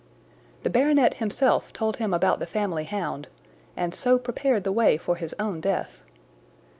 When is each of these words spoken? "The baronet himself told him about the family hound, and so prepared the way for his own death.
"The 0.63 0.69
baronet 0.71 1.13
himself 1.17 1.71
told 1.71 1.97
him 1.97 2.11
about 2.11 2.39
the 2.39 2.47
family 2.47 2.85
hound, 2.85 3.27
and 3.77 3.93
so 3.93 4.17
prepared 4.17 4.63
the 4.63 4.71
way 4.71 4.97
for 4.97 5.15
his 5.17 5.35
own 5.39 5.61
death. 5.61 6.01